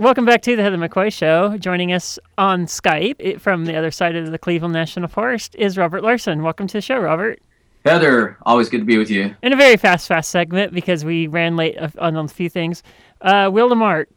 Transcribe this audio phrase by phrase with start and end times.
[0.00, 1.58] Welcome back to the Heather McCoy Show.
[1.58, 6.02] Joining us on Skype from the other side of the Cleveland National Forest is Robert
[6.02, 6.42] Larson.
[6.42, 7.38] Welcome to the show, Robert.
[7.84, 9.36] Heather, always good to be with you.
[9.42, 12.82] In a very fast, fast segment because we ran late on a few things.
[13.20, 13.52] Uh,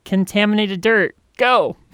[0.06, 1.18] contaminated dirt.
[1.36, 1.76] Go.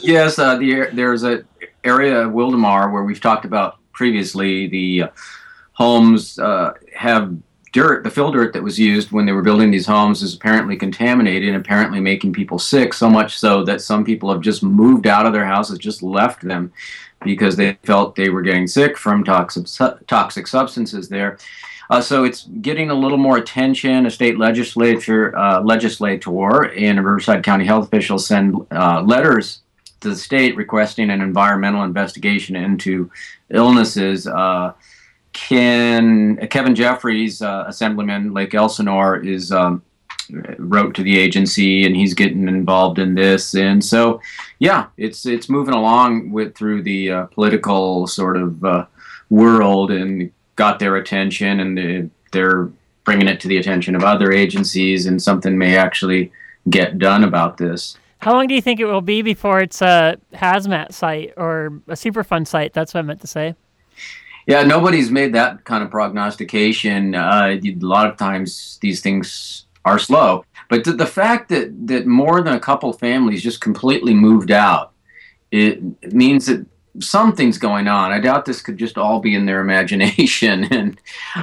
[0.00, 1.44] yes, uh, the, there's a
[1.84, 4.66] area of Wildomar where we've talked about previously.
[4.66, 5.08] The uh,
[5.74, 7.36] homes uh, have
[7.72, 10.76] dirt, the fill dirt that was used when they were building these homes is apparently
[10.76, 15.06] contaminated and apparently making people sick, so much so that some people have just moved
[15.06, 16.72] out of their houses, just left them
[17.24, 19.66] because they felt they were getting sick from toxic,
[20.06, 21.38] toxic substances there.
[21.90, 24.06] Uh, so it's getting a little more attention.
[24.06, 29.62] A state legislature uh, legislator and a Riverside County health officials send uh, letters
[30.00, 33.10] to the state requesting an environmental investigation into
[33.50, 34.26] illnesses.
[35.38, 39.82] Ken, Kevin Jeffries, uh, Assemblyman Lake Elsinore, is um,
[40.58, 43.54] wrote to the agency and he's getting involved in this.
[43.54, 44.20] And so,
[44.58, 48.86] yeah, it's it's moving along with through the uh, political sort of uh,
[49.30, 52.68] world and got their attention and they, they're
[53.04, 56.32] bringing it to the attention of other agencies and something may actually
[56.68, 57.96] get done about this.
[58.18, 61.92] How long do you think it will be before it's a hazmat site or a
[61.92, 62.72] Superfund site?
[62.72, 63.54] That's what I meant to say.
[64.48, 67.14] Yeah, nobody's made that kind of prognostication.
[67.14, 70.42] Uh, a lot of times these things are slow.
[70.70, 74.92] But the, fact that, that more than a couple families just completely moved out,
[75.50, 76.64] it, it means that
[76.98, 78.10] something's going on.
[78.10, 80.98] I doubt this could just all be in their imagination, and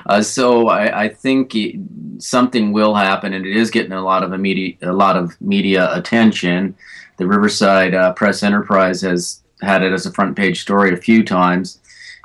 [0.08, 1.76] uh, so I, I think it,
[2.18, 5.94] something will happen, and it is getting a lot of immediate, a lot of media
[5.96, 6.76] attention.
[7.18, 11.24] The Riverside uh, Press Enterprise has had it as a front page story a few
[11.24, 11.80] times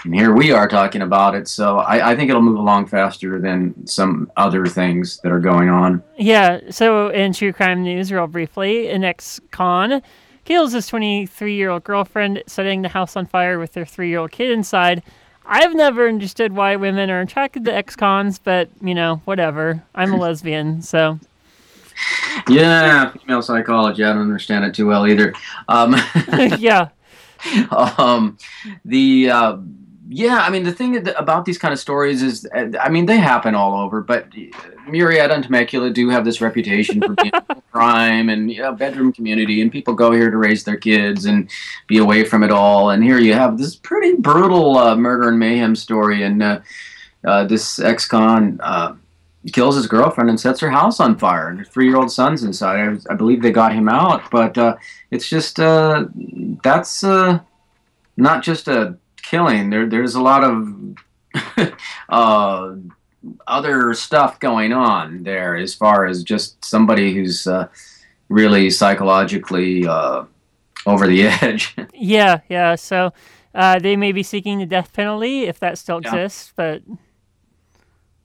[0.05, 1.49] and here we are talking about it.
[1.49, 5.69] So I, I, think it'll move along faster than some other things that are going
[5.69, 6.03] on.
[6.17, 6.61] Yeah.
[6.71, 10.03] So in true crime news, real briefly, an ex-con
[10.45, 15.03] kills his 23-year-old girlfriend, setting the house on fire with their three-year-old kid inside.
[15.45, 19.83] I've never understood why women are attracted to ex-cons, but you know, whatever.
[19.95, 21.19] I'm a lesbian, so.
[22.49, 24.05] Yeah, female psychology.
[24.05, 25.35] I don't understand it too well either.
[25.69, 25.95] Um,
[26.59, 26.89] yeah.
[27.71, 28.37] Um,
[28.85, 29.57] the uh,
[30.13, 33.55] yeah, I mean, the thing about these kind of stories is, I mean, they happen
[33.55, 34.29] all over, but
[34.89, 37.31] Murrieta and Temecula do have this reputation for being
[37.71, 41.49] crime and you know, bedroom community, and people go here to raise their kids and
[41.87, 42.91] be away from it all.
[42.91, 46.61] And here you have this pretty brutal uh, murder and mayhem story, and uh,
[47.25, 48.97] uh, this ex-con uh,
[49.53, 52.81] kills his girlfriend and sets her house on fire, and her three-year-old son's inside.
[52.81, 54.75] I, I, believe they got him out, but uh,
[55.13, 56.07] it's just uh,
[56.65, 59.71] that's not just a killing.
[59.71, 61.73] There, there's a lot of
[62.09, 62.75] uh,
[63.47, 67.69] other stuff going on there as far as just somebody who's uh,
[68.29, 70.25] really psychologically uh,
[70.87, 71.77] over the edge.
[71.95, 72.75] yeah, yeah.
[72.75, 73.13] So
[73.55, 76.79] uh, they may be seeking the death penalty if that still exists, yeah.
[76.79, 76.83] but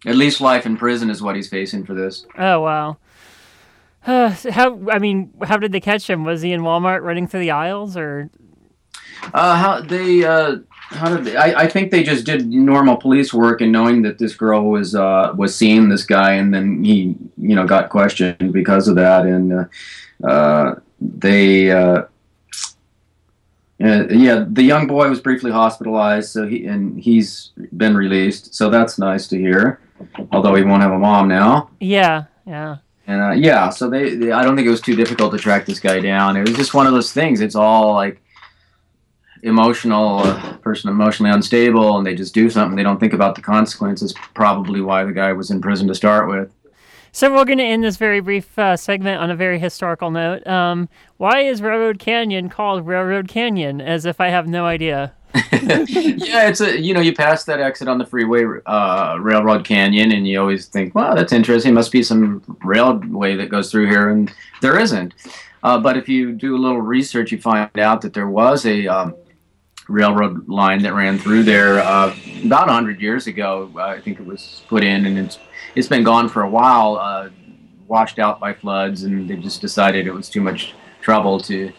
[0.06, 2.26] at least life in prison is what he's facing for this.
[2.38, 2.98] Oh wow.
[4.08, 6.26] Uh, how I mean, how did they catch him?
[6.26, 8.30] Was he in Walmart running through the aisles, or?
[9.34, 10.58] Uh, how they uh,
[10.90, 14.18] how did they, I, I think they just did normal police work and knowing that
[14.18, 18.54] this girl was uh, was seeing this guy and then he you know got questioned
[18.54, 19.66] because of that and uh,
[20.28, 22.04] uh, they uh,
[23.84, 28.70] uh, yeah the young boy was briefly hospitalized so he and he's been released so
[28.70, 29.80] that's nice to hear
[30.32, 31.70] although he won't have a mom now.
[31.80, 32.78] Yeah yeah.
[33.08, 35.66] And uh, yeah so they, they I don't think it was too difficult to track
[35.66, 36.38] this guy down.
[36.38, 38.22] It was just one of those things it's all like
[39.46, 43.42] emotional uh, person emotionally unstable and they just do something they don't think about the
[43.42, 46.52] consequences probably why the guy was in prison to start with.
[47.12, 50.46] So we're going to end this very brief uh, segment on a very historical note.
[50.46, 55.14] Um, why is railroad canyon called railroad canyon as if i have no idea?
[55.62, 60.12] Yeah it's a you know you pass that exit on the freeway uh, railroad canyon
[60.12, 61.74] and you always think wow that's interesting.
[61.74, 65.14] Must be some railway that goes through here and there isn't.
[65.62, 68.88] Uh, but if you do a little research you find out that there was a
[68.88, 69.16] um,
[69.88, 73.72] railroad line that ran through there uh, about 100 years ago.
[73.76, 75.40] Uh, I think it was put in, and it's
[75.76, 77.30] it's been gone for a while, uh,
[77.88, 81.74] washed out by floods, and they just decided it was too much trouble to, you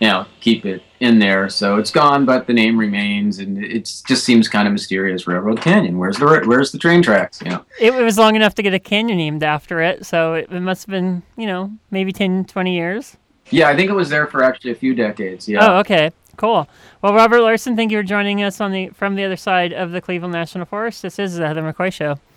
[0.00, 1.48] know, keep it in there.
[1.48, 5.26] So it's gone, but the name remains, and it just seems kind of mysterious.
[5.26, 5.98] Railroad Canyon.
[5.98, 7.40] Where's the where's the train tracks?
[7.42, 10.48] You know, it was long enough to get a canyon named after it, so it,
[10.50, 13.16] it must have been, you know, maybe 10, 20 years.
[13.50, 15.48] Yeah, I think it was there for actually a few decades.
[15.48, 15.66] Yeah.
[15.66, 16.10] Oh, okay.
[16.38, 16.68] Cool.
[17.02, 19.90] Well, Robert Larson, thank you for joining us on the from the other side of
[19.90, 21.02] the Cleveland National Forest.
[21.02, 22.20] This is the Heather McCoy Show.